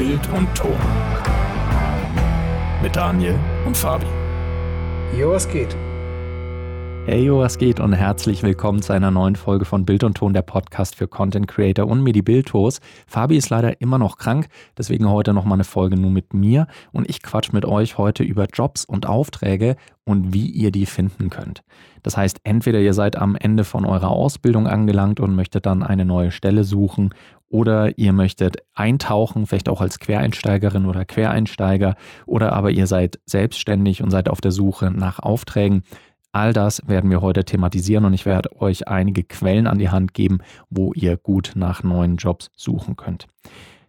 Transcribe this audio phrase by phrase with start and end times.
[0.00, 0.78] Bild und Ton.
[2.82, 4.06] Mit Daniel und Fabi.
[5.14, 5.76] Jo, was geht?
[7.04, 10.32] Hey, jo, was geht und herzlich willkommen zu einer neuen Folge von Bild und Ton,
[10.32, 12.80] der Podcast für Content Creator und mir die Bildtos.
[13.06, 14.48] Fabi ist leider immer noch krank,
[14.78, 18.46] deswegen heute nochmal eine Folge nur mit mir und ich quatsch mit euch heute über
[18.50, 21.62] Jobs und Aufträge und wie ihr die finden könnt.
[22.02, 26.06] Das heißt, entweder ihr seid am Ende von eurer Ausbildung angelangt und möchtet dann eine
[26.06, 27.10] neue Stelle suchen
[27.50, 34.02] oder ihr möchtet eintauchen, vielleicht auch als Quereinsteigerin oder Quereinsteiger oder aber ihr seid selbstständig
[34.02, 35.82] und seid auf der Suche nach Aufträgen.
[36.32, 40.14] All das werden wir heute thematisieren und ich werde euch einige Quellen an die Hand
[40.14, 40.38] geben,
[40.70, 43.26] wo ihr gut nach neuen Jobs suchen könnt.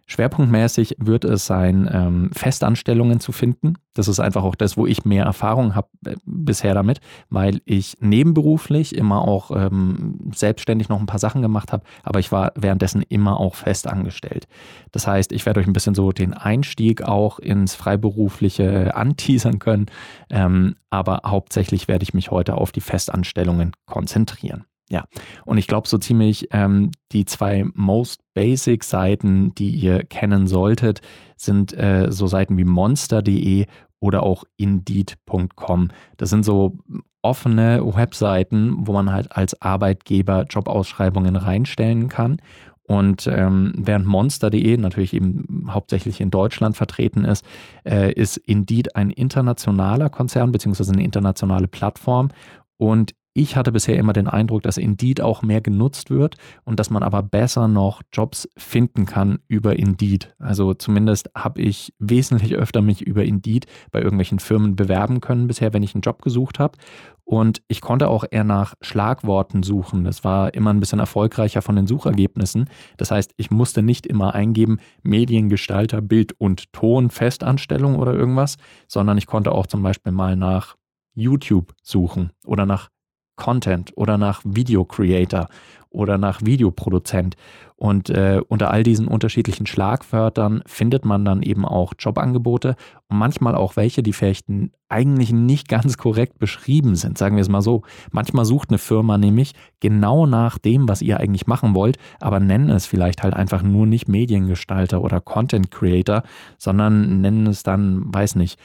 [0.06, 3.74] Schwerpunktmäßig wird es sein, ähm, Festanstellungen zu finden.
[3.94, 7.96] Das ist einfach auch das, wo ich mehr Erfahrung habe äh, bisher damit, weil ich
[8.00, 13.02] nebenberuflich immer auch ähm, selbstständig noch ein paar Sachen gemacht habe, aber ich war währenddessen
[13.02, 14.46] immer auch festangestellt.
[14.92, 19.86] Das heißt, ich werde euch ein bisschen so den Einstieg auch ins Freiberufliche anteasern können,
[20.30, 24.64] ähm, aber hauptsächlich werde ich mich heute auf die Festanstellungen konzentrieren.
[24.92, 25.06] Ja,
[25.46, 31.00] und ich glaube so ziemlich ähm, die zwei most basic Seiten, die ihr kennen solltet,
[31.34, 33.64] sind äh, so Seiten wie monster.de
[34.00, 35.88] oder auch indeed.com.
[36.18, 36.76] Das sind so
[37.22, 42.36] offene Webseiten, wo man halt als Arbeitgeber Jobausschreibungen reinstellen kann.
[42.82, 47.46] Und ähm, während Monster.de natürlich eben hauptsächlich in Deutschland vertreten ist,
[47.88, 52.28] äh, ist Indeed ein internationaler Konzern beziehungsweise eine internationale Plattform.
[52.76, 56.90] Und ich hatte bisher immer den Eindruck, dass Indeed auch mehr genutzt wird und dass
[56.90, 60.34] man aber besser noch Jobs finden kann über Indeed.
[60.38, 65.72] Also zumindest habe ich wesentlich öfter mich über Indeed bei irgendwelchen Firmen bewerben können bisher,
[65.72, 66.78] wenn ich einen Job gesucht habe.
[67.24, 70.04] Und ich konnte auch eher nach Schlagworten suchen.
[70.04, 72.68] Das war immer ein bisschen erfolgreicher von den Suchergebnissen.
[72.98, 79.16] Das heißt, ich musste nicht immer eingeben Mediengestalter, Bild und Ton, Festanstellung oder irgendwas, sondern
[79.16, 80.76] ich konnte auch zum Beispiel mal nach
[81.14, 82.90] YouTube suchen oder nach
[83.36, 85.48] Content oder nach Video Creator
[85.92, 87.36] oder nach Videoproduzent.
[87.76, 92.76] Und äh, unter all diesen unterschiedlichen Schlagwörtern findet man dann eben auch Jobangebote
[93.08, 94.46] und manchmal auch welche, die vielleicht
[94.88, 97.82] eigentlich nicht ganz korrekt beschrieben sind, sagen wir es mal so.
[98.12, 102.70] Manchmal sucht eine Firma nämlich genau nach dem, was ihr eigentlich machen wollt, aber nennen
[102.70, 106.22] es vielleicht halt einfach nur nicht Mediengestalter oder Content Creator,
[106.58, 108.60] sondern nennen es dann, weiß nicht,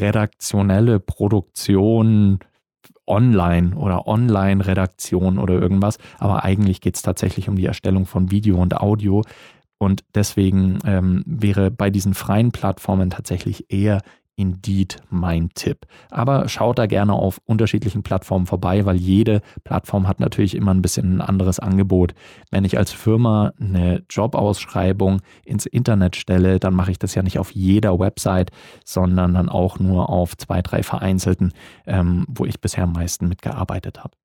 [0.00, 2.38] redaktionelle Produktion,
[3.06, 5.98] Online oder Online-Redaktion oder irgendwas.
[6.18, 9.22] Aber eigentlich geht es tatsächlich um die Erstellung von Video und Audio.
[9.78, 14.00] Und deswegen ähm, wäre bei diesen freien Plattformen tatsächlich eher
[14.36, 15.86] Indeed mein Tipp.
[16.10, 20.82] Aber schaut da gerne auf unterschiedlichen Plattformen vorbei, weil jede Plattform hat natürlich immer ein
[20.82, 22.14] bisschen ein anderes Angebot.
[22.50, 27.38] Wenn ich als Firma eine Jobausschreibung ins Internet stelle, dann mache ich das ja nicht
[27.38, 28.50] auf jeder Website,
[28.84, 31.52] sondern dann auch nur auf zwei, drei vereinzelten,
[31.86, 34.16] ähm, wo ich bisher am meisten mitgearbeitet habe.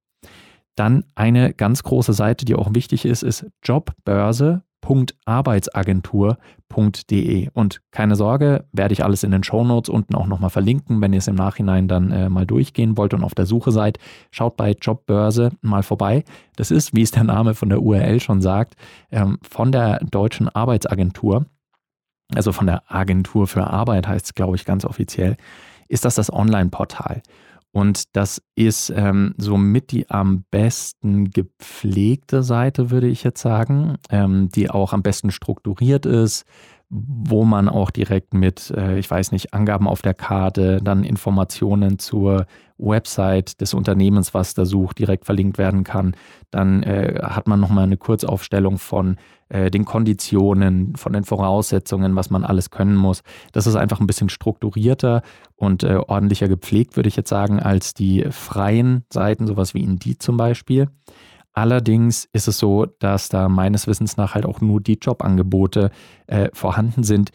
[0.75, 7.49] Dann eine ganz große Seite, die auch wichtig ist, ist Jobbörse www.arbeitsagentur.de.
[7.53, 11.19] Und keine Sorge, werde ich alles in den Shownotes unten auch nochmal verlinken, wenn ihr
[11.19, 13.99] es im Nachhinein dann äh, mal durchgehen wollt und auf der Suche seid.
[14.31, 16.23] Schaut bei Jobbörse mal vorbei.
[16.55, 18.75] Das ist, wie es der Name von der URL schon sagt,
[19.11, 21.45] ähm, von der deutschen Arbeitsagentur,
[22.35, 25.35] also von der Agentur für Arbeit heißt es, glaube ich, ganz offiziell,
[25.87, 27.23] ist das das Online-Portal.
[27.71, 34.49] Und das ist ähm, somit die am besten gepflegte Seite, würde ich jetzt sagen, ähm,
[34.49, 36.45] die auch am besten strukturiert ist,
[36.89, 41.99] wo man auch direkt mit, äh, ich weiß nicht, Angaben auf der Karte, dann Informationen
[41.99, 42.47] zur
[42.79, 46.15] Website des Unternehmens, was da sucht, direkt verlinkt werden kann.
[46.49, 49.17] Dann äh, hat man nochmal eine Kurzaufstellung von
[49.49, 53.21] äh, den Konditionen, von den Voraussetzungen, was man alles können muss.
[53.51, 55.21] Das ist einfach ein bisschen strukturierter
[55.55, 60.23] und äh, ordentlicher gepflegt, würde ich jetzt sagen, als die freien Seiten, sowas wie Indeed
[60.23, 60.87] zum Beispiel.
[61.59, 65.91] Allerdings ist es so, dass da meines Wissens nach halt auch nur die Jobangebote
[66.27, 67.33] äh, vorhanden sind,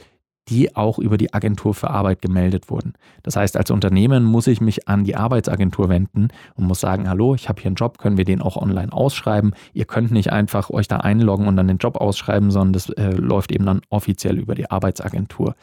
[0.49, 2.94] die auch über die Agentur für Arbeit gemeldet wurden.
[3.23, 7.35] Das heißt, als Unternehmen muss ich mich an die Arbeitsagentur wenden und muss sagen, hallo,
[7.35, 9.53] ich habe hier einen Job, können wir den auch online ausschreiben?
[9.75, 13.11] Ihr könnt nicht einfach euch da einloggen und dann den Job ausschreiben, sondern das äh,
[13.11, 15.55] läuft eben dann offiziell über die Arbeitsagentur.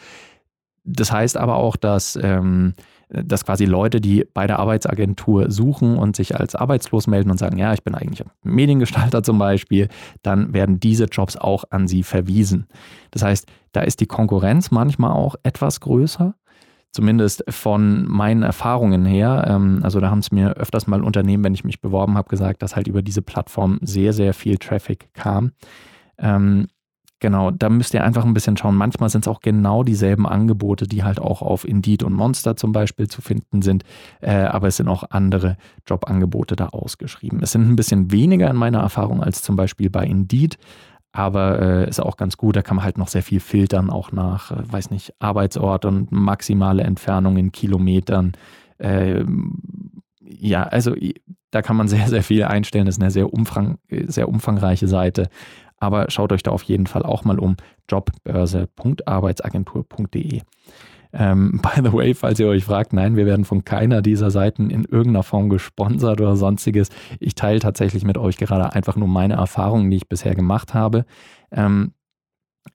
[0.83, 2.75] Das heißt aber auch, dass ähm,
[3.11, 7.57] dass quasi Leute, die bei der Arbeitsagentur suchen und sich als arbeitslos melden und sagen,
[7.57, 9.89] ja, ich bin eigentlich Mediengestalter zum Beispiel,
[10.21, 12.67] dann werden diese Jobs auch an sie verwiesen.
[13.11, 16.35] Das heißt, da ist die Konkurrenz manchmal auch etwas größer.
[16.93, 19.45] Zumindest von meinen Erfahrungen her.
[19.47, 22.61] Ähm, also da haben es mir öfters mal Unternehmen, wenn ich mich beworben habe, gesagt,
[22.61, 25.53] dass halt über diese Plattform sehr, sehr viel Traffic kam.
[27.21, 28.75] Ähm, Genau, da müsst ihr einfach ein bisschen schauen.
[28.75, 32.71] Manchmal sind es auch genau dieselben Angebote, die halt auch auf Indeed und Monster zum
[32.71, 33.83] Beispiel zu finden sind.
[34.21, 37.39] Äh, aber es sind auch andere Jobangebote da ausgeschrieben.
[37.43, 40.57] Es sind ein bisschen weniger in meiner Erfahrung als zum Beispiel bei Indeed.
[41.11, 44.11] Aber äh, ist auch ganz gut, da kann man halt noch sehr viel filtern, auch
[44.11, 48.31] nach, äh, weiß nicht, Arbeitsort und maximale Entfernung in Kilometern.
[48.79, 49.23] Äh,
[50.23, 50.95] ja, also
[51.51, 52.87] da kann man sehr, sehr viel einstellen.
[52.87, 55.29] Das ist eine sehr, umfang, sehr umfangreiche Seite.
[55.81, 57.57] Aber schaut euch da auf jeden Fall auch mal um
[57.89, 60.41] jobbörse.arbeitsagentur.de.
[61.13, 64.69] Ähm, by the way, falls ihr euch fragt, nein, wir werden von keiner dieser Seiten
[64.69, 66.87] in irgendeiner Form gesponsert oder sonstiges.
[67.19, 71.03] Ich teile tatsächlich mit euch gerade einfach nur meine Erfahrungen, die ich bisher gemacht habe.
[71.51, 71.91] Ähm,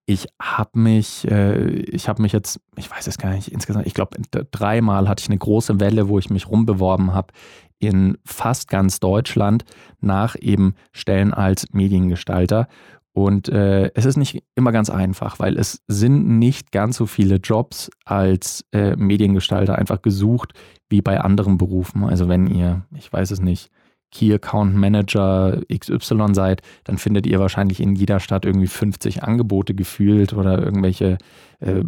[0.04, 3.94] ich habe mich, äh, ich habe mich jetzt, ich weiß es gar nicht, insgesamt, ich
[3.94, 4.18] glaube,
[4.50, 7.32] dreimal hatte ich eine große Welle, wo ich mich rumbeworben habe
[7.78, 9.64] in fast ganz Deutschland
[10.00, 12.68] nach eben Stellen als Mediengestalter.
[13.12, 17.36] Und äh, es ist nicht immer ganz einfach, weil es sind nicht ganz so viele
[17.36, 20.52] Jobs als äh, Mediengestalter einfach gesucht
[20.90, 22.04] wie bei anderen Berufen.
[22.04, 23.70] Also wenn ihr, ich weiß es nicht,
[24.12, 29.74] Key Account Manager XY seid, dann findet ihr wahrscheinlich in jeder Stadt irgendwie 50 Angebote
[29.74, 31.18] gefühlt oder irgendwelche
[31.60, 31.82] äh,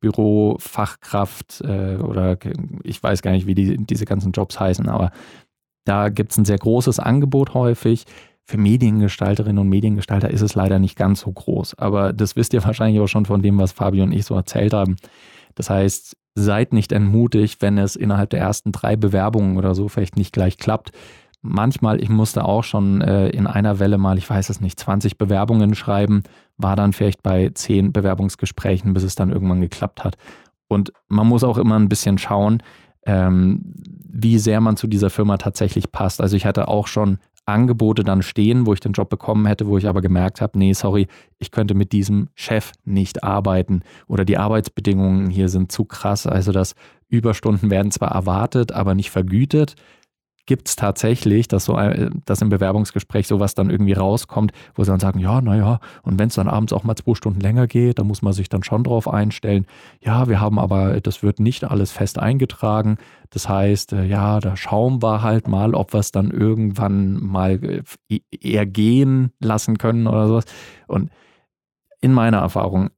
[0.00, 2.38] Bürofachkraft äh, oder
[2.82, 5.10] ich weiß gar nicht, wie die, diese ganzen Jobs heißen, aber
[5.84, 8.04] da gibt es ein sehr großes Angebot häufig.
[8.46, 11.78] Für Mediengestalterinnen und Mediengestalter ist es leider nicht ganz so groß.
[11.78, 14.72] Aber das wisst ihr wahrscheinlich auch schon von dem, was Fabio und ich so erzählt
[14.72, 14.96] haben.
[15.54, 20.16] Das heißt, seid nicht entmutigt, wenn es innerhalb der ersten drei Bewerbungen oder so vielleicht
[20.16, 20.92] nicht gleich klappt.
[21.42, 25.16] Manchmal, ich musste auch schon äh, in einer Welle mal, ich weiß es nicht, 20
[25.16, 26.22] Bewerbungen schreiben,
[26.58, 30.16] war dann vielleicht bei zehn Bewerbungsgesprächen, bis es dann irgendwann geklappt hat.
[30.68, 32.62] Und man muss auch immer ein bisschen schauen,
[33.06, 33.74] ähm,
[34.12, 36.20] wie sehr man zu dieser Firma tatsächlich passt.
[36.20, 39.78] Also ich hatte auch schon Angebote dann stehen, wo ich den Job bekommen hätte, wo
[39.78, 41.08] ich aber gemerkt habe, nee, sorry,
[41.38, 46.26] ich könnte mit diesem Chef nicht arbeiten oder die Arbeitsbedingungen hier sind zu krass.
[46.26, 46.74] Also dass
[47.08, 49.74] Überstunden werden zwar erwartet, aber nicht vergütet
[50.46, 51.78] gibt es tatsächlich, dass so
[52.24, 56.28] dass im Bewerbungsgespräch sowas dann irgendwie rauskommt, wo sie dann sagen, ja, naja, und wenn
[56.28, 58.84] es dann abends auch mal zwei Stunden länger geht, dann muss man sich dann schon
[58.84, 59.66] drauf einstellen.
[60.00, 62.98] Ja, wir haben aber, das wird nicht alles fest eingetragen.
[63.30, 67.82] Das heißt, äh, ja, da schauen wir halt mal, ob wir es dann irgendwann mal
[68.08, 70.44] äh, eher gehen lassen können oder sowas.
[70.88, 71.10] Und
[72.00, 72.90] in meiner Erfahrung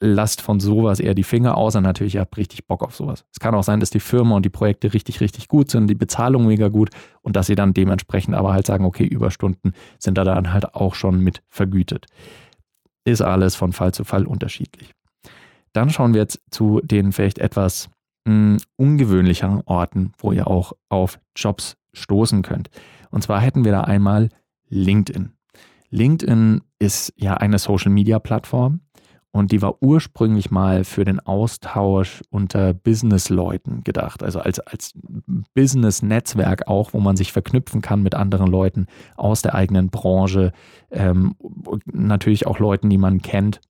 [0.00, 3.24] lasst von sowas eher die Finger aus und natürlich, ihr habt richtig Bock auf sowas.
[3.32, 5.94] Es kann auch sein, dass die Firma und die Projekte richtig, richtig gut sind, die
[5.94, 6.90] Bezahlung mega gut
[7.22, 10.94] und dass sie dann dementsprechend aber halt sagen, okay, Überstunden sind da dann halt auch
[10.94, 12.06] schon mit vergütet.
[13.04, 14.92] Ist alles von Fall zu Fall unterschiedlich.
[15.72, 17.90] Dann schauen wir jetzt zu den vielleicht etwas
[18.26, 22.70] mh, hm, ungewöhnlicheren Orten, wo ihr auch auf Jobs stoßen könnt.
[23.10, 24.30] Und zwar hätten wir da einmal
[24.68, 25.32] LinkedIn.
[25.90, 28.80] LinkedIn ist ja eine Social-Media-Plattform,
[29.32, 34.94] und die war ursprünglich mal für den Austausch unter Business-Leuten gedacht, also als, als
[35.54, 38.86] Business-Netzwerk auch, wo man sich verknüpfen kann mit anderen Leuten
[39.16, 40.52] aus der eigenen Branche,
[40.90, 41.36] ähm,
[41.86, 43.60] natürlich auch Leuten, die man kennt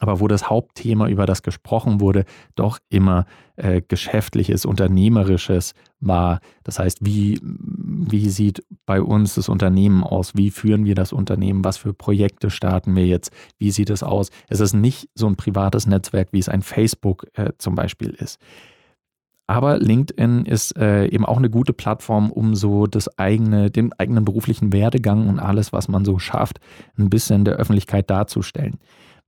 [0.00, 2.24] aber wo das Hauptthema, über das gesprochen wurde,
[2.54, 3.26] doch immer
[3.56, 6.40] äh, geschäftliches, unternehmerisches war.
[6.62, 10.34] Das heißt, wie, wie sieht bei uns das Unternehmen aus?
[10.34, 11.64] Wie führen wir das Unternehmen?
[11.64, 13.32] Was für Projekte starten wir jetzt?
[13.58, 14.30] Wie sieht es aus?
[14.48, 18.38] Es ist nicht so ein privates Netzwerk, wie es ein Facebook äh, zum Beispiel ist.
[19.46, 24.24] Aber LinkedIn ist äh, eben auch eine gute Plattform, um so das eigene, den eigenen
[24.24, 26.60] beruflichen Werdegang und alles, was man so schafft,
[26.96, 28.78] ein bisschen der Öffentlichkeit darzustellen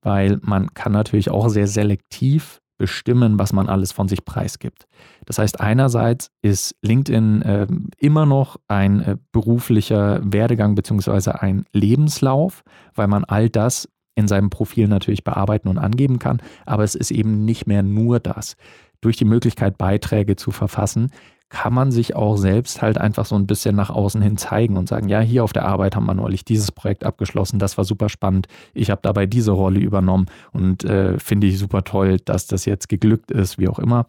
[0.07, 4.87] weil man kann natürlich auch sehr selektiv bestimmen, was man alles von sich preisgibt.
[5.25, 7.67] Das heißt, einerseits ist LinkedIn äh,
[7.99, 12.63] immer noch ein äh, beruflicher Werdegang beziehungsweise ein Lebenslauf,
[12.95, 17.11] weil man all das in seinem Profil natürlich bearbeiten und angeben kann, aber es ist
[17.11, 18.55] eben nicht mehr nur das.
[19.01, 21.11] Durch die Möglichkeit, Beiträge zu verfassen,
[21.49, 24.89] kann man sich auch selbst halt einfach so ein bisschen nach außen hin zeigen und
[24.89, 28.09] sagen, ja, hier auf der Arbeit haben wir neulich dieses Projekt abgeschlossen, das war super
[28.09, 32.65] spannend, ich habe dabei diese Rolle übernommen und äh, finde ich super toll, dass das
[32.65, 34.07] jetzt geglückt ist, wie auch immer.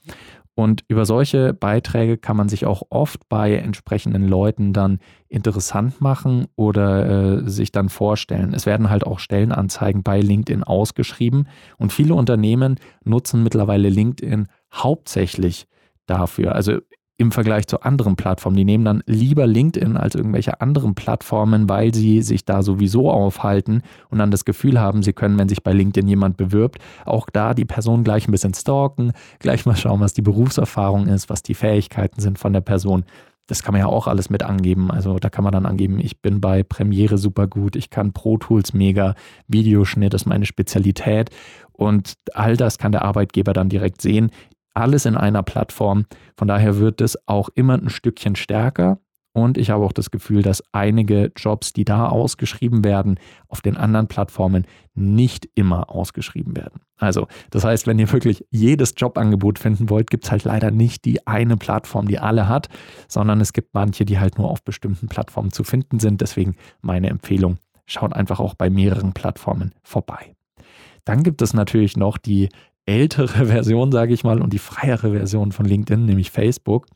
[0.55, 4.97] Und über solche Beiträge kann man sich auch oft bei entsprechenden Leuten dann
[5.29, 8.55] interessant machen oder äh, sich dann vorstellen.
[8.55, 15.67] Es werden halt auch Stellenanzeigen bei LinkedIn ausgeschrieben und viele Unternehmen nutzen mittlerweile LinkedIn hauptsächlich
[16.07, 16.55] dafür.
[16.55, 16.79] Also
[17.17, 18.55] im Vergleich zu anderen Plattformen.
[18.55, 23.81] Die nehmen dann lieber LinkedIn als irgendwelche anderen Plattformen, weil sie sich da sowieso aufhalten
[24.09, 27.55] und dann das Gefühl haben, sie können, wenn sich bei LinkedIn jemand bewirbt, auch da
[27.55, 31.55] die Person gleich ein bisschen stalken, gleich mal schauen, was die Berufserfahrung ist, was die
[31.55, 33.03] Fähigkeiten sind von der Person.
[33.47, 34.91] das kann man ja auch alles mit angeben.
[34.91, 38.37] Also da kann man dann angeben, ich bin bei Premiere super gut, ich kann Pro
[38.37, 39.15] Tools mega,
[39.47, 41.29] Videoschnitt ist meine Spezialität
[41.71, 44.31] und all das kann der Arbeitgeber dann direkt sehen.
[44.77, 46.05] Alles in einer Plattform.
[46.37, 48.99] Von daher wird es auch immer ein Stückchen stärker.
[49.33, 53.75] Und ich habe auch das Gefühl, dass einige Jobs, die da ausgeschrieben werden, auf den
[53.75, 56.81] anderen Plattformen nicht immer ausgeschrieben werden.
[56.97, 61.05] Also, das heißt, wenn ihr wirklich jedes Jobangebot finden wollt, gibt es halt leider nicht
[61.05, 62.69] die eine Plattform, die alle hat,
[63.07, 66.21] sondern es gibt manche, die halt nur auf bestimmten Plattformen zu finden sind.
[66.21, 67.57] Deswegen meine Empfehlung,
[67.87, 70.35] schaut einfach auch bei mehreren Plattformen vorbei.
[71.03, 72.49] Dann gibt es natürlich noch die
[72.87, 76.87] ältere Version, sage ich mal, und die freiere Version von LinkedIn, nämlich Facebook.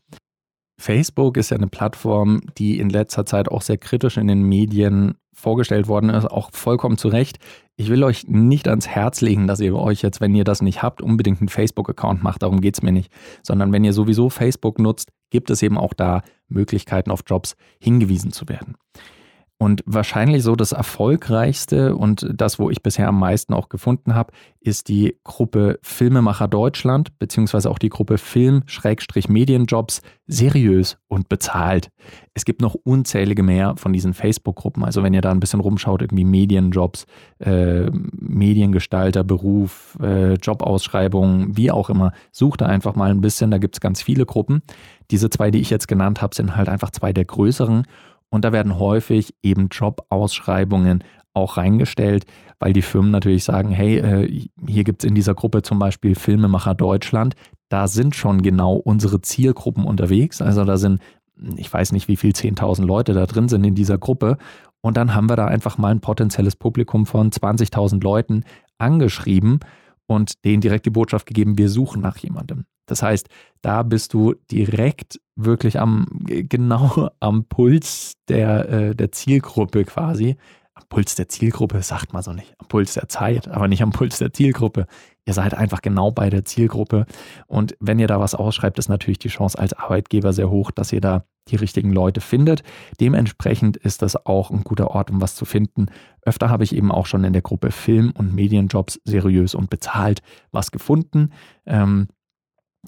[0.80, 5.14] Facebook ist ja eine Plattform, die in letzter Zeit auch sehr kritisch in den Medien
[5.32, 7.38] vorgestellt worden ist, auch vollkommen zu Recht.
[7.76, 10.82] Ich will euch nicht ans Herz legen, dass ihr euch jetzt, wenn ihr das nicht
[10.82, 12.42] habt, unbedingt einen Facebook-Account macht.
[12.42, 13.12] Darum geht es mir nicht.
[13.42, 18.32] Sondern wenn ihr sowieso Facebook nutzt, gibt es eben auch da Möglichkeiten, auf Jobs hingewiesen
[18.32, 18.76] zu werden.
[19.62, 24.32] Und wahrscheinlich so das erfolgreichste und das, wo ich bisher am meisten auch gefunden habe,
[24.58, 31.90] ist die Gruppe Filmemacher Deutschland, beziehungsweise auch die Gruppe Film-Medienjobs seriös und bezahlt.
[32.34, 34.82] Es gibt noch unzählige mehr von diesen Facebook-Gruppen.
[34.82, 37.06] Also wenn ihr da ein bisschen rumschaut, irgendwie Medienjobs,
[37.38, 43.52] äh, Mediengestalter, Beruf, äh, Jobausschreibungen, wie auch immer, sucht da einfach mal ein bisschen.
[43.52, 44.62] Da gibt es ganz viele Gruppen.
[45.12, 47.86] Diese zwei, die ich jetzt genannt habe, sind halt einfach zwei der größeren.
[48.32, 52.24] Und da werden häufig eben Jobausschreibungen auch reingestellt,
[52.58, 56.14] weil die Firmen natürlich sagen, hey, äh, hier gibt es in dieser Gruppe zum Beispiel
[56.14, 57.34] Filmemacher Deutschland,
[57.68, 60.40] da sind schon genau unsere Zielgruppen unterwegs.
[60.40, 61.00] Also da sind,
[61.56, 64.38] ich weiß nicht, wie viel 10.000 Leute da drin sind in dieser Gruppe.
[64.80, 68.44] Und dann haben wir da einfach mal ein potenzielles Publikum von 20.000 Leuten
[68.78, 69.60] angeschrieben
[70.06, 72.64] und denen direkt die Botschaft gegeben, wir suchen nach jemandem.
[72.86, 73.28] Das heißt,
[73.60, 80.36] da bist du direkt wirklich am, genau am Puls der, äh, der Zielgruppe quasi.
[80.74, 82.54] Am Puls der Zielgruppe sagt man so nicht.
[82.58, 84.86] Am Puls der Zeit, aber nicht am Puls der Zielgruppe.
[85.26, 87.06] Ihr seid einfach genau bei der Zielgruppe.
[87.46, 90.92] Und wenn ihr da was ausschreibt, ist natürlich die Chance als Arbeitgeber sehr hoch, dass
[90.92, 92.62] ihr da die richtigen Leute findet.
[93.00, 95.86] Dementsprechend ist das auch ein guter Ort, um was zu finden.
[96.22, 100.22] Öfter habe ich eben auch schon in der Gruppe Film- und Medienjobs seriös und bezahlt
[100.52, 101.32] was gefunden.
[101.66, 102.08] Ähm,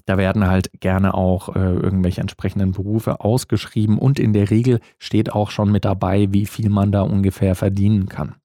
[0.05, 5.31] da werden halt gerne auch äh, irgendwelche entsprechenden Berufe ausgeschrieben und in der Regel steht
[5.31, 8.35] auch schon mit dabei, wie viel man da ungefähr verdienen kann.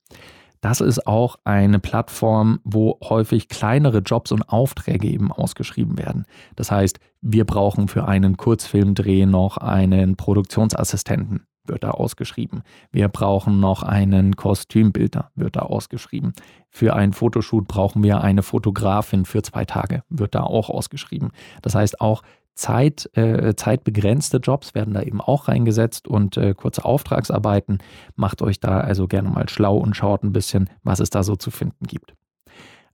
[0.61, 6.27] Das ist auch eine Plattform, wo häufig kleinere Jobs und Aufträge eben ausgeschrieben werden.
[6.55, 12.63] Das heißt, wir brauchen für einen Kurzfilmdreh noch einen Produktionsassistenten wird da ausgeschrieben.
[12.91, 16.33] Wir brauchen noch einen Kostümbilder, wird da ausgeschrieben.
[16.69, 21.31] Für einen Fotoshoot brauchen wir eine Fotografin für zwei Tage, wird da auch ausgeschrieben.
[21.63, 22.23] Das heißt, auch
[22.55, 27.79] Zeit, äh, zeitbegrenzte Jobs werden da eben auch reingesetzt und äh, kurze Auftragsarbeiten.
[28.17, 31.37] Macht euch da also gerne mal schlau und schaut ein bisschen, was es da so
[31.37, 32.15] zu finden gibt.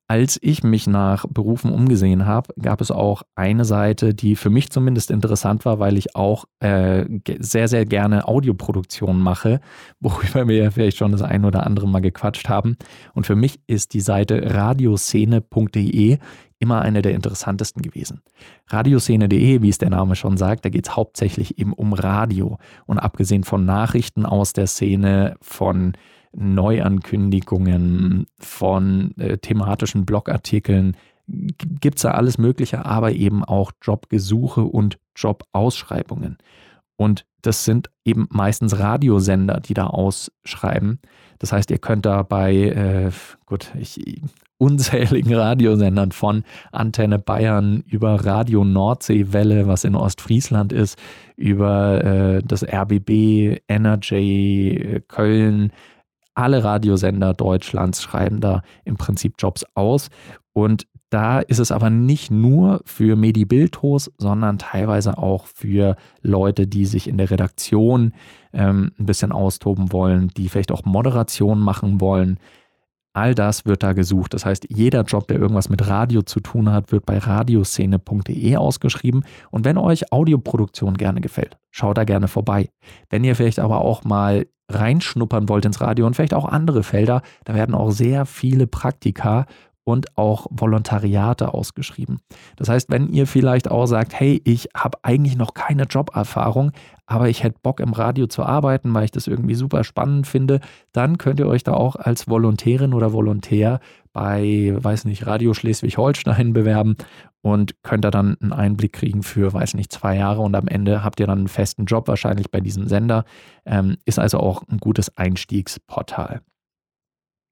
[0.09, 4.71] Als ich mich nach Berufen umgesehen habe, gab es auch eine Seite, die für mich
[4.71, 7.05] zumindest interessant war, weil ich auch äh,
[7.41, 9.61] sehr, sehr gerne Audioproduktion mache,
[10.01, 12.77] worüber wir vielleicht schon das ein oder andere Mal gequatscht haben.
[13.15, 16.19] Und für mich ist die Seite radioszene.de
[16.59, 18.23] immer eine der interessantesten gewesen.
[18.69, 22.59] Radioszene.de, wie es der Name schon sagt, da geht es hauptsächlich eben um Radio.
[22.87, 25.93] Und abgesehen von Nachrichten aus der Szene, von
[26.37, 34.99] Neuankündigungen, von äh, thematischen Blogartikeln, gibt es da alles Mögliche, aber eben auch Jobgesuche und
[35.17, 36.39] Jobausschreibungen.
[36.97, 41.01] Und das sind eben meistens Radiosender, die da ausschreiben.
[41.39, 43.11] Das heißt, ihr könnt da bei, äh,
[43.45, 44.23] gut, ich,
[44.59, 50.99] unzähligen Radiosendern von Antenne Bayern über Radio Nordseewelle, was in Ostfriesland ist,
[51.37, 55.73] über äh, das RBB, Energy, äh, Köln,
[56.37, 60.09] alle Radiosender Deutschlands schreiben da im Prinzip Jobs aus.
[60.53, 66.85] Und da ist es aber nicht nur für Medibiltos, sondern teilweise auch für Leute, die
[66.85, 68.13] sich in der Redaktion
[68.53, 72.39] ähm, ein bisschen austoben wollen, die vielleicht auch Moderation machen wollen.
[73.17, 74.35] All das wird da gesucht.
[74.35, 79.25] Das heißt, jeder Job, der irgendwas mit Radio zu tun hat, wird bei radioszene.de ausgeschrieben.
[79.51, 82.69] Und wenn euch Audioproduktion gerne gefällt, schaut da gerne vorbei.
[83.09, 87.23] Wenn ihr vielleicht aber auch mal reinschnuppern wollt ins Radio und vielleicht auch andere Felder,
[87.45, 89.47] da werden auch sehr viele Praktika
[89.87, 92.19] und auch Volontariate ausgeschrieben.
[92.57, 96.73] Das heißt, wenn ihr vielleicht auch sagt, hey, ich habe eigentlich noch keine Joberfahrung,
[97.07, 100.59] aber ich hätte Bock im Radio zu arbeiten, weil ich das irgendwie super spannend finde,
[100.91, 103.79] dann könnt ihr euch da auch als Volontärin oder Volontär
[104.13, 106.97] bei, weiß nicht, Radio Schleswig-Holstein bewerben
[107.41, 111.05] und könnt da dann einen Einblick kriegen für, weiß nicht, zwei Jahre und am Ende
[111.05, 113.25] habt ihr dann einen festen Job wahrscheinlich bei diesem Sender.
[113.65, 116.41] Ähm, ist also auch ein gutes Einstiegsportal.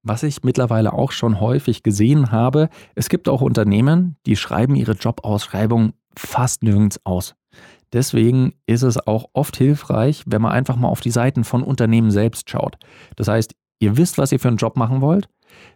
[0.07, 4.91] Was ich mittlerweile auch schon häufig gesehen habe, es gibt auch Unternehmen, die schreiben ihre
[4.91, 7.33] Jobausschreibung fast nirgends aus.
[7.91, 12.11] Deswegen ist es auch oft hilfreich, wenn man einfach mal auf die Seiten von Unternehmen
[12.11, 12.75] selbst schaut.
[13.15, 15.27] Das heißt, ihr wisst, was ihr für einen Job machen wollt,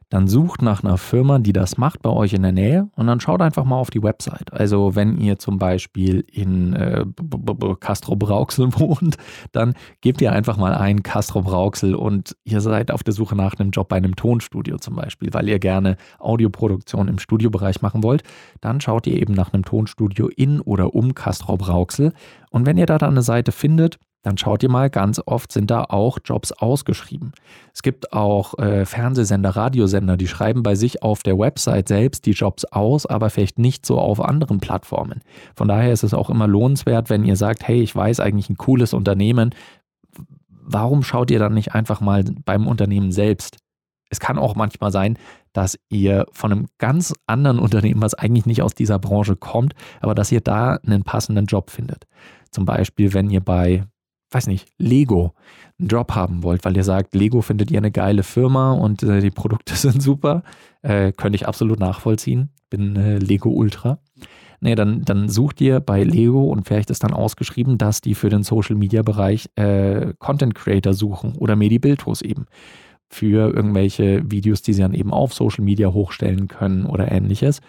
[0.10, 3.20] dann sucht nach einer Firma, die das macht bei euch in der Nähe und dann
[3.20, 4.52] schaut einfach mal auf die Website.
[4.52, 7.06] Also wenn ihr zum Beispiel in äh,
[7.80, 9.18] Castro Brauxel wohnt,
[9.52, 13.60] dann gebt ihr einfach mal ein Castro Brauxel und ihr seid auf der Suche nach
[13.60, 18.24] einem Job bei einem Tonstudio zum Beispiel, weil ihr gerne Audioproduktion im Studiobereich machen wollt.
[18.62, 22.14] Dann schaut ihr eben nach einem Tonstudio in oder um Castro Brauxel
[22.50, 25.72] und wenn ihr da dann eine Seite findet, dann schaut ihr mal, ganz oft sind
[25.72, 27.32] da auch Jobs ausgeschrieben.
[27.74, 32.32] Es gibt auch äh, Fernsehsender, Radiosender, die schreiben bei sich auf der Website selbst die
[32.32, 35.22] Jobs aus, aber vielleicht nicht so auf anderen Plattformen.
[35.56, 38.58] Von daher ist es auch immer lohnenswert, wenn ihr sagt, hey, ich weiß eigentlich ein
[38.58, 39.54] cooles Unternehmen,
[40.50, 43.58] warum schaut ihr dann nicht einfach mal beim Unternehmen selbst?
[44.10, 45.20] Es kann auch manchmal sein,
[45.54, 50.16] dass ihr von einem ganz anderen Unternehmen, was eigentlich nicht aus dieser Branche kommt, aber
[50.16, 52.08] dass ihr da einen passenden Job findet.
[52.50, 53.84] Zum Beispiel, wenn ihr bei
[54.32, 55.34] weiß nicht, Lego
[55.80, 59.22] einen Job haben wollt, weil ihr sagt, Lego findet ihr eine geile Firma und äh,
[59.22, 60.44] die Produkte sind super,
[60.82, 62.50] äh, könnte ich absolut nachvollziehen.
[62.70, 64.00] Bin äh, Lego Ultra.
[64.62, 68.30] Nee, dann, dann sucht ihr bei Lego und vielleicht ist dann ausgeschrieben, dass die für
[68.30, 72.46] den Social Media Bereich äh, Content Creator suchen oder Medibiltos eben
[73.08, 77.62] für irgendwelche Videos, die sie dann eben auf Social Media hochstellen können oder ähnliches.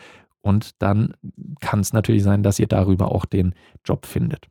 [0.43, 1.15] Und dann
[1.61, 4.49] kann es natürlich sein, dass ihr darüber auch den Job findet.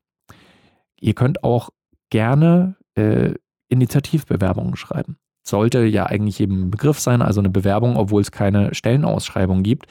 [1.01, 1.69] Ihr könnt auch
[2.09, 3.33] gerne äh,
[3.69, 5.17] Initiativbewerbungen schreiben.
[5.43, 9.87] Sollte ja eigentlich eben ein Begriff sein, also eine Bewerbung, obwohl es keine Stellenausschreibung gibt.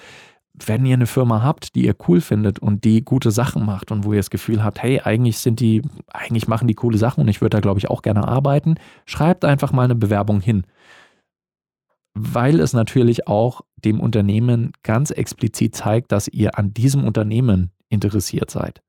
[0.66, 4.04] Wenn ihr eine Firma habt, die ihr cool findet und die gute Sachen macht und
[4.04, 7.28] wo ihr das Gefühl habt, hey, eigentlich sind die, eigentlich machen die coole Sachen und
[7.28, 8.74] ich würde da, glaube ich, auch gerne arbeiten,
[9.06, 10.64] schreibt einfach mal eine Bewerbung hin.
[12.14, 18.50] Weil es natürlich auch dem Unternehmen ganz explizit zeigt, dass ihr an diesem Unternehmen interessiert
[18.50, 18.82] seid.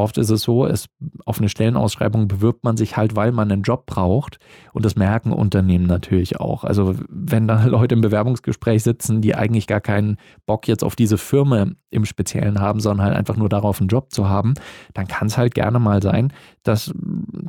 [0.00, 0.86] Oft ist es so, es,
[1.26, 4.38] auf eine Stellenausschreibung bewirbt man sich halt, weil man einen Job braucht.
[4.72, 6.64] Und das merken Unternehmen natürlich auch.
[6.64, 11.18] Also wenn da Leute im Bewerbungsgespräch sitzen, die eigentlich gar keinen Bock jetzt auf diese
[11.18, 14.54] Firma im Speziellen haben, sondern halt einfach nur darauf, einen Job zu haben,
[14.94, 16.92] dann kann es halt gerne mal sein, dass,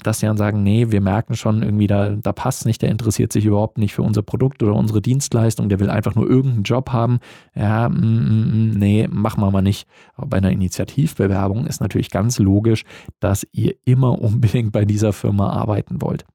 [0.03, 3.33] dass sie dann sagen, nee, wir merken schon irgendwie, da, da passt nicht, der interessiert
[3.33, 6.91] sich überhaupt nicht für unser Produkt oder unsere Dienstleistung, der will einfach nur irgendeinen Job
[6.91, 7.19] haben.
[7.53, 9.87] Ja, mm, mm, mm nee, machen wir mal nicht.
[10.15, 12.83] Aber bei einer Initiativbewerbung ist natürlich ganz logisch,
[13.19, 16.25] dass ihr immer unbedingt bei dieser Firma arbeiten wollt.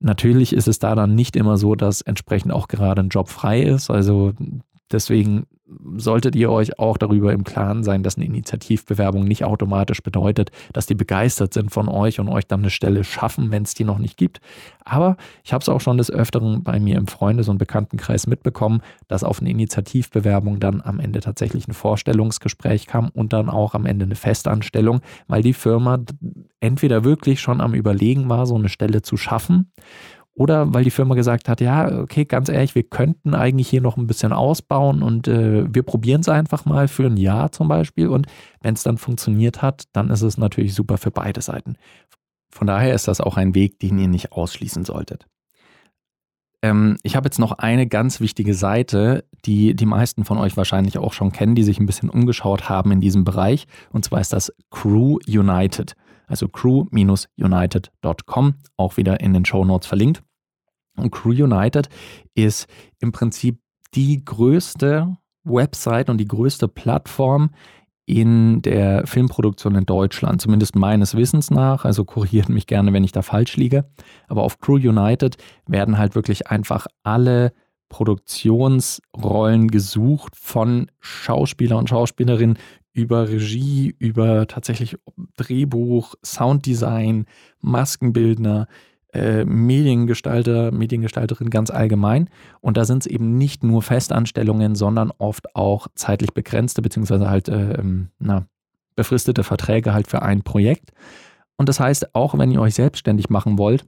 [0.00, 3.62] Natürlich ist es da dann nicht immer so, dass entsprechend auch gerade ein Job frei
[3.62, 3.90] ist.
[3.90, 4.32] Also
[4.92, 5.46] deswegen
[5.96, 10.86] solltet ihr euch auch darüber im Klaren sein, dass eine Initiativbewerbung nicht automatisch bedeutet, dass
[10.86, 13.98] die begeistert sind von euch und euch dann eine Stelle schaffen, wenn es die noch
[13.98, 14.40] nicht gibt.
[14.84, 18.80] Aber ich habe es auch schon des Öfteren bei mir im Freundes- und Bekanntenkreis mitbekommen,
[19.08, 23.84] dass auf eine Initiativbewerbung dann am Ende tatsächlich ein Vorstellungsgespräch kam und dann auch am
[23.84, 25.98] Ende eine Festanstellung, weil die Firma
[26.60, 29.70] entweder wirklich schon am Überlegen war, so eine Stelle zu schaffen
[30.38, 33.96] oder weil die Firma gesagt hat, ja, okay, ganz ehrlich, wir könnten eigentlich hier noch
[33.96, 38.06] ein bisschen ausbauen und äh, wir probieren es einfach mal für ein Jahr zum Beispiel.
[38.06, 38.28] Und
[38.60, 41.74] wenn es dann funktioniert hat, dann ist es natürlich super für beide Seiten.
[42.52, 45.26] Von daher ist das auch ein Weg, den ihr nicht ausschließen solltet.
[46.62, 50.98] Ähm, ich habe jetzt noch eine ganz wichtige Seite, die die meisten von euch wahrscheinlich
[50.98, 53.66] auch schon kennen, die sich ein bisschen umgeschaut haben in diesem Bereich.
[53.90, 55.96] Und zwar ist das Crew United
[56.28, 60.22] also crew-united.com, auch wieder in den Show Notes verlinkt.
[60.98, 61.88] Und Crew United
[62.34, 62.66] ist
[63.00, 63.58] im Prinzip
[63.94, 67.50] die größte Website und die größte Plattform
[68.08, 71.84] in der Filmproduktion in Deutschland, zumindest meines Wissens nach.
[71.84, 73.84] Also korrigiert mich gerne, wenn ich da falsch liege.
[74.28, 77.52] Aber auf Crew United werden halt wirklich einfach alle
[77.90, 82.58] Produktionsrollen gesucht von Schauspieler und Schauspielerinnen
[82.92, 84.96] über Regie, über tatsächlich
[85.36, 87.26] Drehbuch, Sounddesign,
[87.60, 88.68] Maskenbildner,
[89.12, 92.28] äh, Mediengestalter, Mediengestalterin ganz allgemein.
[92.60, 97.48] Und da sind es eben nicht nur Festanstellungen, sondern oft auch zeitlich begrenzte, beziehungsweise halt
[97.48, 98.46] äh, ähm, na,
[98.96, 100.92] befristete Verträge halt für ein Projekt.
[101.56, 103.86] Und das heißt, auch wenn ihr euch selbstständig machen wollt,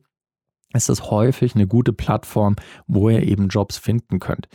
[0.72, 2.56] ist das häufig eine gute Plattform,
[2.86, 4.48] wo ihr eben Jobs finden könnt.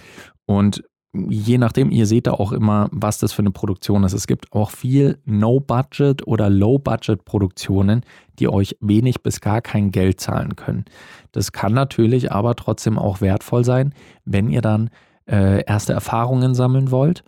[0.45, 0.83] Und
[1.29, 4.13] je nachdem, ihr seht da auch immer, was das für eine Produktion ist.
[4.13, 8.01] Es gibt auch viel No-Budget oder Low-Budget-Produktionen,
[8.39, 10.85] die euch wenig bis gar kein Geld zahlen können.
[11.31, 13.93] Das kann natürlich aber trotzdem auch wertvoll sein,
[14.25, 14.89] wenn ihr dann
[15.29, 17.23] äh, erste Erfahrungen sammeln wollt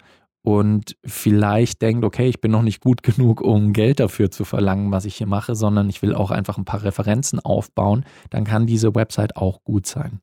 [0.47, 4.91] und vielleicht denkt, okay, ich bin noch nicht gut genug, um Geld dafür zu verlangen,
[4.91, 8.65] was ich hier mache, sondern ich will auch einfach ein paar Referenzen aufbauen, dann kann
[8.65, 10.21] diese Website auch gut sein.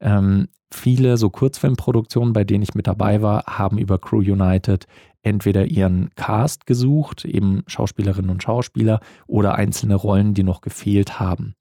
[0.00, 4.86] Ähm, viele so Kurzfilmproduktionen, bei denen ich mit dabei war, haben über Crew United
[5.22, 11.56] entweder ihren Cast gesucht, eben Schauspielerinnen und Schauspieler, oder einzelne Rollen, die noch gefehlt haben.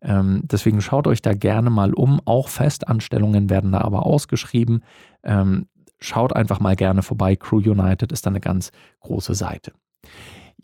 [0.00, 2.20] Ähm, deswegen schaut euch da gerne mal um.
[2.24, 4.82] Auch Festanstellungen werden da aber ausgeschrieben.
[5.22, 5.66] Ähm,
[6.00, 7.36] schaut einfach mal gerne vorbei.
[7.36, 9.72] Crew United ist da eine ganz große Seite.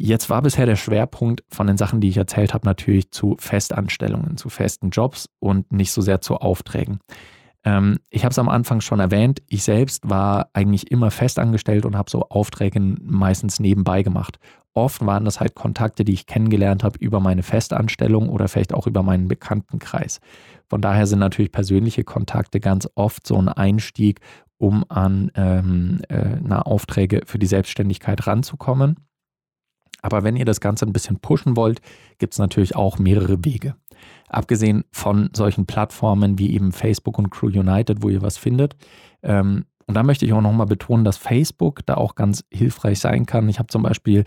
[0.00, 4.36] Jetzt war bisher der Schwerpunkt von den Sachen, die ich erzählt habe, natürlich zu Festanstellungen,
[4.36, 7.00] zu festen Jobs und nicht so sehr zu Aufträgen.
[7.64, 11.96] Ähm, ich habe es am Anfang schon erwähnt, ich selbst war eigentlich immer festangestellt und
[11.96, 14.38] habe so Aufträge meistens nebenbei gemacht.
[14.72, 18.86] Oft waren das halt Kontakte, die ich kennengelernt habe über meine Festanstellung oder vielleicht auch
[18.86, 20.20] über meinen Bekanntenkreis.
[20.68, 24.20] Von daher sind natürlich persönliche Kontakte ganz oft so ein Einstieg,
[24.58, 29.07] um an ähm, äh, Aufträge für die Selbstständigkeit ranzukommen.
[30.02, 31.80] Aber wenn ihr das Ganze ein bisschen pushen wollt,
[32.18, 33.74] gibt es natürlich auch mehrere Wege.
[34.28, 38.76] Abgesehen von solchen Plattformen wie eben Facebook und Crew United, wo ihr was findet.
[39.22, 43.24] Ähm, und da möchte ich auch nochmal betonen, dass Facebook da auch ganz hilfreich sein
[43.24, 43.48] kann.
[43.48, 44.24] Ich habe zum Beispiel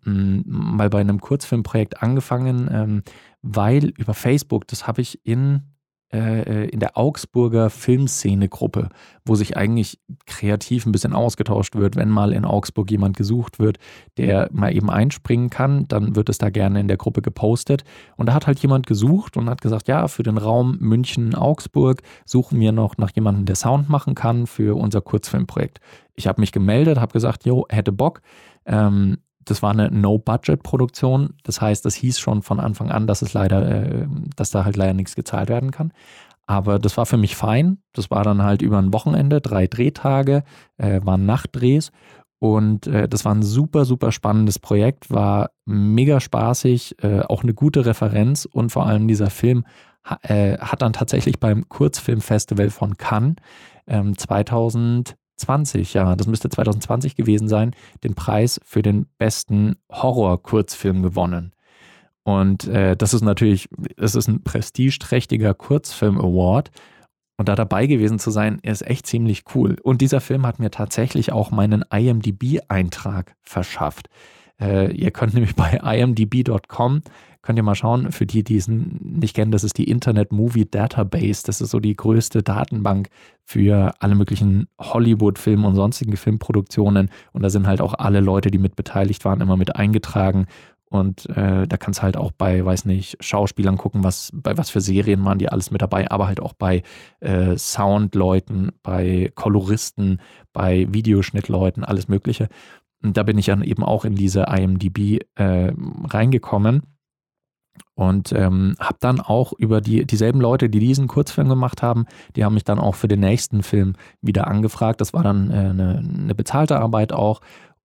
[0.00, 3.02] mal bei einem Kurzfilmprojekt angefangen, ähm,
[3.42, 5.71] weil über Facebook, das habe ich in
[6.12, 8.90] äh, äh, in der Augsburger Filmszene-Gruppe,
[9.24, 11.96] wo sich eigentlich kreativ ein bisschen ausgetauscht wird.
[11.96, 13.78] Wenn mal in Augsburg jemand gesucht wird,
[14.18, 17.84] der mal eben einspringen kann, dann wird es da gerne in der Gruppe gepostet.
[18.16, 22.60] Und da hat halt jemand gesucht und hat gesagt, ja, für den Raum München-Augsburg suchen
[22.60, 25.80] wir noch nach jemandem, der Sound machen kann für unser Kurzfilmprojekt.
[26.14, 28.20] Ich habe mich gemeldet, habe gesagt, jo, hätte Bock.
[28.66, 31.34] Ähm, das war eine No-Budget-Produktion.
[31.42, 34.76] Das heißt, das hieß schon von Anfang an, dass es leider, äh, dass da halt
[34.76, 35.92] leider nichts gezahlt werden kann.
[36.46, 37.78] Aber das war für mich fein.
[37.92, 40.42] Das war dann halt über ein Wochenende, drei Drehtage,
[40.76, 41.92] äh, waren Nachtdrehs.
[42.38, 46.96] Und äh, das war ein super, super spannendes Projekt, war mega spaßig,
[47.28, 49.64] auch eine gute Referenz und vor allem dieser Film
[50.04, 50.18] ha,
[50.58, 53.36] hat dann tatsächlich beim Kurzfilmfestival von Cannes
[53.86, 61.02] ähm, 2000 20, ja, das müsste 2020 gewesen sein, den Preis für den besten Horror-Kurzfilm
[61.02, 61.52] gewonnen.
[62.24, 66.70] Und äh, das ist natürlich, es ist ein prestigeträchtiger Kurzfilm-Award.
[67.36, 69.76] Und da dabei gewesen zu sein, ist echt ziemlich cool.
[69.82, 74.08] Und dieser Film hat mir tatsächlich auch meinen IMDB-Eintrag verschafft.
[74.62, 77.02] Äh, ihr könnt nämlich bei imdb.com
[77.42, 80.64] Könnt ihr mal schauen, für die, die es nicht kennen, das ist die Internet Movie
[80.64, 81.42] Database.
[81.44, 83.08] Das ist so die größte Datenbank
[83.44, 87.10] für alle möglichen Hollywood-Filme und sonstige Filmproduktionen.
[87.32, 90.46] Und da sind halt auch alle Leute, die mit beteiligt waren, immer mit eingetragen.
[90.88, 94.70] Und äh, da kannst du halt auch bei, weiß nicht, Schauspielern gucken, was, bei was
[94.70, 96.82] für Serien waren die alles mit dabei, aber halt auch bei
[97.20, 100.20] äh, Soundleuten, bei Koloristen,
[100.52, 102.48] bei Videoschnittleuten, alles Mögliche.
[103.02, 105.72] Und da bin ich dann eben auch in diese IMDB äh,
[106.04, 106.82] reingekommen
[107.94, 112.44] und ähm, habe dann auch über die, dieselben Leute, die diesen Kurzfilm gemacht haben, die
[112.44, 115.00] haben mich dann auch für den nächsten Film wieder angefragt.
[115.00, 117.40] Das war dann äh, eine, eine bezahlte Arbeit auch.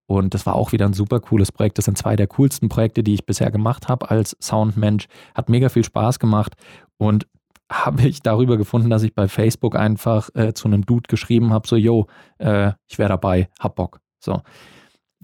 [0.06, 1.78] Und das war auch wieder ein super cooles Projekt.
[1.78, 5.08] Das sind zwei der coolsten Projekte, die ich bisher gemacht habe als Soundmensch.
[5.36, 6.54] Hat mega viel Spaß gemacht.
[6.98, 7.28] Und
[7.70, 11.68] habe ich darüber gefunden, dass ich bei Facebook einfach äh, zu einem Dude geschrieben habe,
[11.68, 14.00] so, yo, äh, ich wäre dabei, hab Bock.
[14.20, 14.42] So,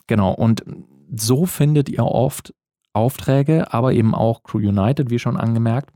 [0.08, 0.34] genau.
[0.34, 0.64] Und
[1.16, 2.54] so findet ihr oft
[2.94, 5.92] Aufträge, aber eben auch Crew United, wie schon angemerkt.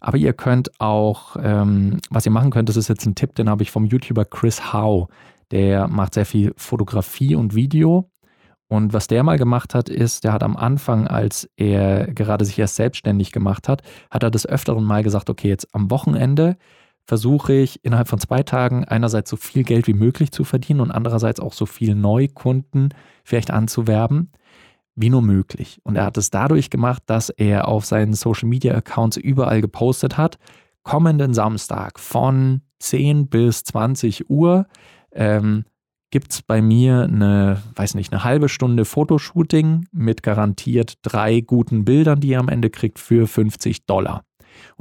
[0.00, 3.48] Aber ihr könnt auch, ähm, was ihr machen könnt, das ist jetzt ein Tipp, den
[3.48, 5.06] habe ich vom YouTuber Chris Howe.
[5.50, 8.10] Der macht sehr viel Fotografie und Video.
[8.68, 12.58] Und was der mal gemacht hat, ist, der hat am Anfang, als er gerade sich
[12.58, 16.56] erst selbstständig gemacht hat, hat er des Öfteren mal gesagt, okay, jetzt am Wochenende
[17.04, 20.90] versuche ich innerhalb von zwei Tagen einerseits so viel Geld wie möglich zu verdienen und
[20.90, 24.30] andererseits auch so viel Neukunden vielleicht anzuwerben
[24.94, 25.80] wie nur möglich.
[25.84, 30.16] Und er hat es dadurch gemacht, dass er auf seinen Social Media Accounts überall gepostet
[30.18, 30.38] hat,
[30.82, 34.66] kommenden Samstag von 10 bis 20 Uhr
[35.12, 35.64] ähm,
[36.10, 41.84] gibt es bei mir eine, weiß nicht, eine halbe Stunde Fotoshooting mit garantiert drei guten
[41.84, 44.24] Bildern, die er am Ende kriegt, für 50 Dollar.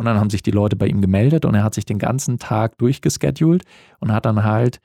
[0.02, 2.40] Und dann haben sich die Leute bei ihm gemeldet und er hat sich den ganzen
[2.40, 3.66] Tag durchgeschedult
[4.00, 4.82] und hat dann halt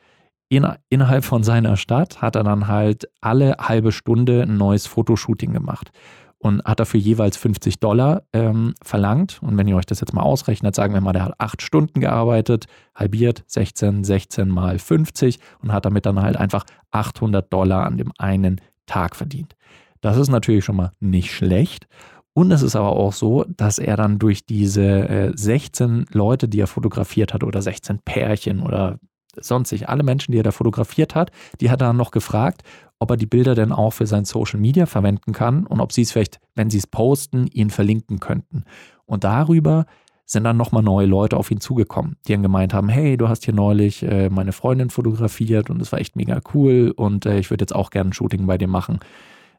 [0.51, 5.55] in, innerhalb von seiner Stadt hat er dann halt alle halbe Stunde ein neues Fotoshooting
[5.55, 5.91] gemacht.
[6.37, 9.39] und hat dafür jeweils 50 Dollar ähm, verlangt.
[9.41, 11.99] Und wenn ihr euch das jetzt mal ausrechnet, sagen wir mal, der hat acht Stunden
[12.01, 17.97] gearbeitet, halbiert 16, 16 mal 50 und hat damit dann halt einfach 800 Dollar an
[17.97, 19.57] dem einen Tag verdient.
[20.03, 21.89] Das ist natürlich schon mal nicht schlecht.
[22.37, 26.61] Und es ist aber auch so, dass er dann durch diese äh, 16 Leute, die
[26.61, 28.99] er fotografiert hat, oder 16 Pärchen oder
[29.41, 31.31] sonstig alle Menschen, die er da fotografiert hat,
[31.63, 32.61] die hat er dann noch gefragt,
[32.99, 36.03] ob er die Bilder denn auch für sein Social Media verwenden kann und ob sie
[36.03, 38.65] es vielleicht, wenn sie es posten, ihn verlinken könnten.
[39.07, 39.87] Und darüber
[40.27, 43.47] sind dann nochmal neue Leute auf ihn zugekommen, die dann gemeint haben, hey, du hast
[43.47, 47.49] hier neulich äh, meine Freundin fotografiert und es war echt mega cool und äh, ich
[47.49, 49.01] würde jetzt auch gerne ein Shooting bei dir machen.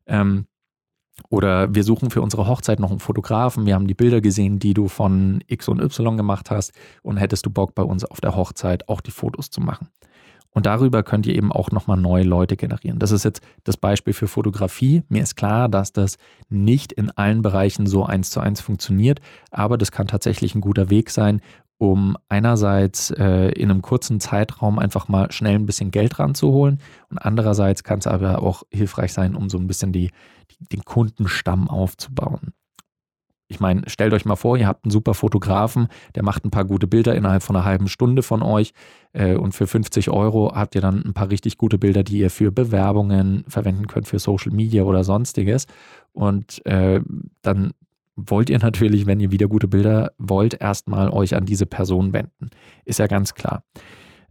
[0.05, 0.45] Ähm,
[1.30, 3.65] oder wir suchen für unsere Hochzeit noch einen Fotografen.
[3.65, 6.73] Wir haben die Bilder gesehen, die du von X und Y gemacht hast.
[7.01, 9.89] Und hättest du Bock, bei uns auf der Hochzeit auch die Fotos zu machen?
[10.51, 12.97] Und darüber könnt ihr eben auch nochmal neue Leute generieren.
[12.97, 15.03] Das ist jetzt das Beispiel für Fotografie.
[15.08, 16.17] Mir ist klar, dass das
[16.49, 19.19] nicht in allen Bereichen so eins zu eins funktioniert,
[19.51, 21.41] aber das kann tatsächlich ein guter Weg sein,
[21.77, 27.19] um einerseits äh, in einem kurzen Zeitraum einfach mal schnell ein bisschen Geld ranzuholen und
[27.19, 30.11] andererseits kann es aber auch hilfreich sein, um so ein bisschen die,
[30.51, 32.53] die, den Kundenstamm aufzubauen.
[33.49, 36.65] Ich meine, stellt euch mal vor, ihr habt einen super Fotografen, der macht ein paar
[36.65, 38.73] gute Bilder innerhalb von einer halben Stunde von euch
[39.13, 42.29] äh, und für 50 Euro habt ihr dann ein paar richtig gute Bilder, die ihr
[42.29, 45.65] für Bewerbungen verwenden könnt, für Social Media oder sonstiges.
[46.11, 46.99] Und äh,
[47.41, 47.71] dann
[48.17, 52.49] wollt ihr natürlich, wenn ihr wieder gute Bilder wollt, erstmal euch an diese Person wenden.
[52.84, 53.63] Ist ja ganz klar.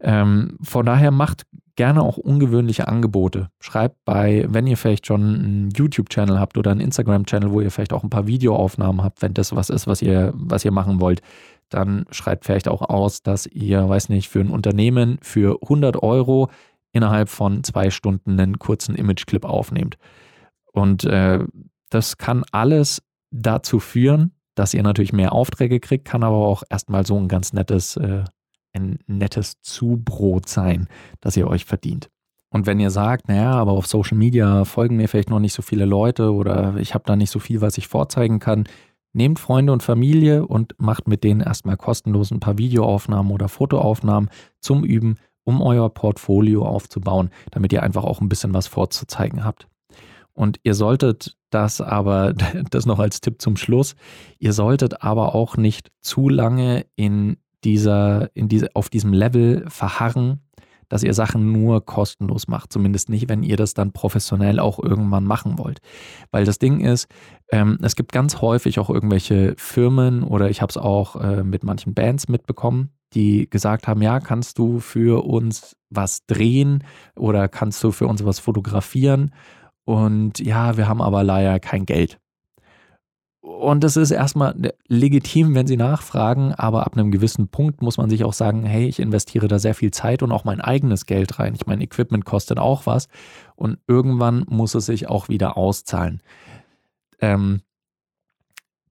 [0.00, 1.44] Ähm, von daher macht
[1.76, 3.50] gerne auch ungewöhnliche Angebote.
[3.60, 7.92] Schreibt bei, wenn ihr vielleicht schon einen YouTube-Channel habt oder einen Instagram-Channel, wo ihr vielleicht
[7.92, 11.20] auch ein paar Videoaufnahmen habt, wenn das was ist, was ihr, was ihr machen wollt,
[11.68, 16.50] dann schreibt vielleicht auch aus, dass ihr, weiß nicht, für ein Unternehmen für 100 Euro
[16.92, 19.96] innerhalb von zwei Stunden einen kurzen Image-Clip aufnehmt.
[20.72, 21.44] Und äh,
[21.90, 23.02] das kann alles
[23.42, 27.52] dazu führen, dass ihr natürlich mehr Aufträge kriegt, kann aber auch erstmal so ein ganz
[27.52, 28.24] nettes, äh,
[28.72, 30.88] ein nettes Zubrot sein,
[31.20, 32.10] das ihr euch verdient.
[32.50, 35.62] Und wenn ihr sagt, naja, aber auf Social Media folgen mir vielleicht noch nicht so
[35.62, 38.64] viele Leute oder ich habe da nicht so viel, was ich vorzeigen kann,
[39.12, 44.30] nehmt Freunde und Familie und macht mit denen erstmal kostenlos ein paar Videoaufnahmen oder Fotoaufnahmen
[44.60, 49.68] zum Üben, um euer Portfolio aufzubauen, damit ihr einfach auch ein bisschen was vorzuzeigen habt.
[50.36, 52.34] Und ihr solltet das aber,
[52.70, 53.96] das noch als Tipp zum Schluss,
[54.38, 60.40] ihr solltet aber auch nicht zu lange in dieser, in diese, auf diesem Level verharren,
[60.88, 62.72] dass ihr Sachen nur kostenlos macht.
[62.72, 65.80] Zumindest nicht, wenn ihr das dann professionell auch irgendwann machen wollt.
[66.30, 67.08] Weil das Ding ist,
[67.50, 71.64] ähm, es gibt ganz häufig auch irgendwelche Firmen oder ich habe es auch äh, mit
[71.64, 76.84] manchen Bands mitbekommen, die gesagt haben, ja, kannst du für uns was drehen
[77.16, 79.32] oder kannst du für uns was fotografieren?
[79.86, 82.18] Und ja, wir haben aber leider kein Geld.
[83.40, 88.10] Und das ist erstmal legitim, wenn Sie nachfragen, aber ab einem gewissen Punkt muss man
[88.10, 91.38] sich auch sagen, hey, ich investiere da sehr viel Zeit und auch mein eigenes Geld
[91.38, 91.54] rein.
[91.54, 93.06] Ich meine, Equipment kostet auch was
[93.54, 96.20] und irgendwann muss es sich auch wieder auszahlen.
[97.20, 97.60] Ähm,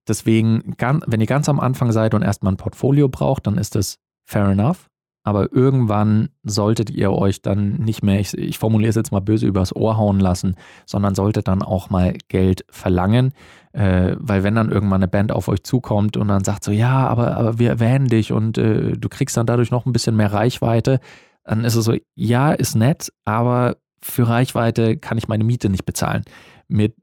[0.08, 3.98] deswegen, wenn ihr ganz am Anfang seid und erstmal ein Portfolio braucht, dann ist das
[4.24, 4.88] fair enough
[5.26, 9.44] aber irgendwann solltet ihr euch dann nicht mehr, ich, ich formuliere es jetzt mal böse,
[9.44, 10.54] übers Ohr hauen lassen,
[10.86, 13.32] sondern solltet dann auch mal Geld verlangen,
[13.72, 17.08] äh, weil wenn dann irgendwann eine Band auf euch zukommt und dann sagt so, ja,
[17.08, 20.32] aber, aber wir erwähnen dich und äh, du kriegst dann dadurch noch ein bisschen mehr
[20.32, 21.00] Reichweite,
[21.42, 25.86] dann ist es so, ja, ist nett, aber für Reichweite kann ich meine Miete nicht
[25.86, 26.22] bezahlen.
[26.68, 26.94] Mit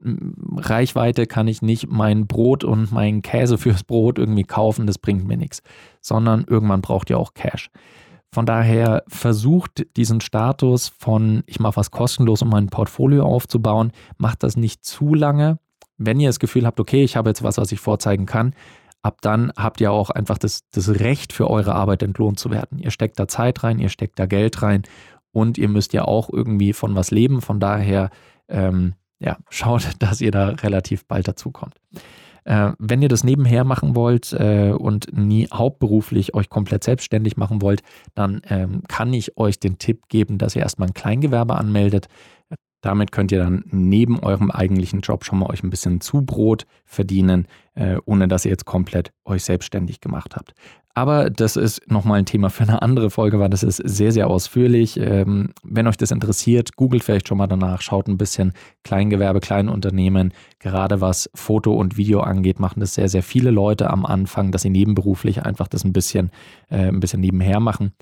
[0.56, 5.28] Reichweite kann ich nicht mein Brot und meinen Käse fürs Brot irgendwie kaufen, das bringt
[5.28, 5.60] mir nichts,
[6.00, 7.70] sondern irgendwann braucht ihr auch Cash.
[8.34, 14.42] Von daher versucht diesen Status von, ich mache was kostenlos, um mein Portfolio aufzubauen, macht
[14.42, 15.60] das nicht zu lange.
[15.98, 18.52] Wenn ihr das Gefühl habt, okay, ich habe jetzt was, was ich vorzeigen kann,
[19.02, 22.80] ab dann habt ihr auch einfach das, das Recht für eure Arbeit entlohnt zu werden.
[22.80, 24.82] Ihr steckt da Zeit rein, ihr steckt da Geld rein
[25.30, 27.40] und ihr müsst ja auch irgendwie von was leben.
[27.40, 28.10] Von daher,
[28.48, 31.76] ähm, ja, schaut, dass ihr da relativ bald dazu kommt.
[32.44, 37.62] Äh, wenn ihr das nebenher machen wollt äh, und nie hauptberuflich euch komplett selbstständig machen
[37.62, 37.82] wollt,
[38.14, 42.08] dann ähm, kann ich euch den Tipp geben, dass ihr erstmal ein Kleingewerbe anmeldet.
[42.82, 47.46] Damit könnt ihr dann neben eurem eigentlichen Job schon mal euch ein bisschen Zubrot verdienen,
[47.74, 50.52] äh, ohne dass ihr jetzt komplett euch selbstständig gemacht habt.
[50.96, 54.28] Aber das ist nochmal ein Thema für eine andere Folge, weil das ist sehr, sehr
[54.28, 54.96] ausführlich.
[54.96, 58.52] Ähm, wenn euch das interessiert, googelt vielleicht schon mal danach, schaut ein bisschen
[58.84, 60.32] Kleingewerbe, Kleinunternehmen.
[60.60, 64.62] Gerade was Foto und Video angeht, machen das sehr, sehr viele Leute am Anfang, dass
[64.62, 66.30] sie nebenberuflich einfach das ein bisschen,
[66.70, 67.92] äh, ein bisschen nebenher machen.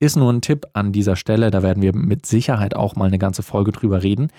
[0.00, 3.18] Ist nur ein Tipp an dieser Stelle, da werden wir mit Sicherheit auch mal eine
[3.18, 4.32] ganze Folge drüber reden.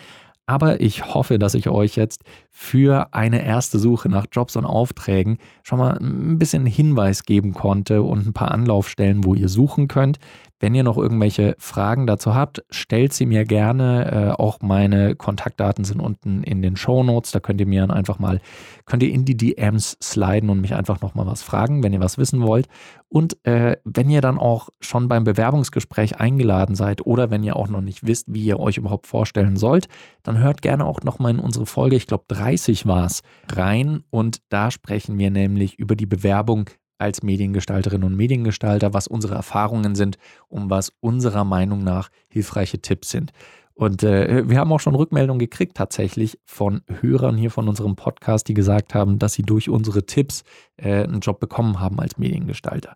[0.45, 5.37] Aber ich hoffe, dass ich euch jetzt für eine erste Suche nach Jobs und Aufträgen
[5.63, 10.19] schon mal ein bisschen Hinweis geben konnte und ein paar Anlaufstellen, wo ihr suchen könnt.
[10.63, 14.31] Wenn ihr noch irgendwelche Fragen dazu habt, stellt sie mir gerne.
[14.37, 17.31] Äh, auch meine Kontaktdaten sind unten in den Show Notes.
[17.31, 18.39] Da könnt ihr mir dann einfach mal,
[18.85, 21.99] könnt ihr in die DMs sliden und mich einfach noch mal was fragen, wenn ihr
[21.99, 22.69] was wissen wollt.
[23.09, 27.67] Und äh, wenn ihr dann auch schon beim Bewerbungsgespräch eingeladen seid oder wenn ihr auch
[27.67, 29.89] noch nicht wisst, wie ihr euch überhaupt vorstellen sollt,
[30.23, 33.21] dann hört gerne auch noch mal in unsere Folge, ich glaube 30 war es,
[33.51, 34.05] rein.
[34.11, 36.69] Und da sprechen wir nämlich über die Bewerbung
[37.03, 43.11] als Mediengestalterinnen und Mediengestalter, was unsere Erfahrungen sind und was unserer Meinung nach hilfreiche Tipps
[43.11, 43.31] sind.
[43.75, 48.47] Und äh, wir haben auch schon Rückmeldungen gekriegt tatsächlich von Hörern hier von unserem Podcast,
[48.47, 50.43] die gesagt haben, dass sie durch unsere Tipps
[50.77, 52.95] äh, einen Job bekommen haben als Mediengestalter.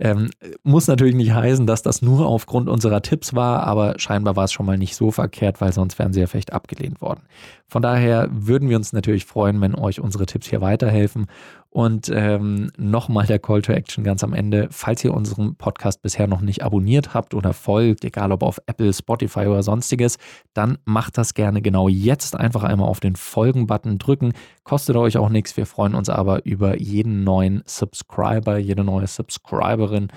[0.00, 0.30] Ähm,
[0.62, 4.52] muss natürlich nicht heißen, dass das nur aufgrund unserer Tipps war, aber scheinbar war es
[4.52, 7.22] schon mal nicht so verkehrt, weil sonst wären sie ja vielleicht abgelehnt worden.
[7.66, 11.26] Von daher würden wir uns natürlich freuen, wenn euch unsere Tipps hier weiterhelfen.
[11.70, 14.68] Und ähm, nochmal der Call to Action ganz am Ende.
[14.70, 18.92] Falls ihr unseren Podcast bisher noch nicht abonniert habt oder folgt, egal ob auf Apple,
[18.92, 20.16] Spotify oder sonstiges,
[20.54, 22.36] dann macht das gerne genau jetzt.
[22.36, 24.32] Einfach einmal auf den Folgen-Button drücken.
[24.64, 25.56] Kostet euch auch nichts.
[25.58, 30.08] Wir freuen uns aber über jeden neuen Subscriber, jede neue Subscriberin.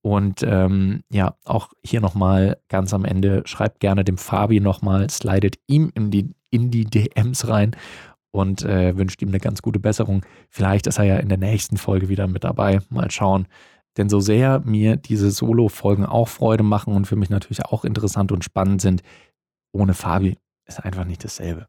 [0.00, 5.56] Und ähm, ja, auch hier nochmal ganz am Ende, schreibt gerne dem Fabi nochmal, slidet
[5.66, 7.74] ihm in die, in die DMs rein
[8.34, 10.26] und äh, wünscht ihm eine ganz gute Besserung.
[10.50, 12.80] Vielleicht ist er ja in der nächsten Folge wieder mit dabei.
[12.90, 13.46] Mal schauen.
[13.96, 18.32] Denn so sehr mir diese Solo-Folgen auch Freude machen und für mich natürlich auch interessant
[18.32, 19.02] und spannend sind,
[19.72, 21.68] ohne Fabi ist einfach nicht dasselbe.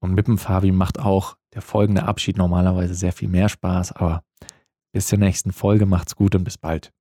[0.00, 3.92] Und mit dem Fabi macht auch der folgende Abschied normalerweise sehr viel mehr Spaß.
[3.92, 4.22] Aber
[4.92, 6.92] bis zur nächsten Folge macht's gut und bis bald.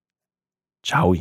[0.84, 1.16] Ciao.